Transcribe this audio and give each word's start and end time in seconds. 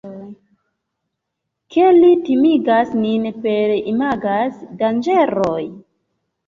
Ke 1.75 1.83
li 1.97 2.09
timigas 2.31 2.91
nin 3.05 3.31
per 3.45 3.77
imagaj 3.95 4.43
danĝeroj? 4.83 5.65